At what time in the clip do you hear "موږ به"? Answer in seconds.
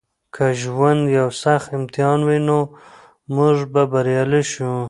3.35-3.83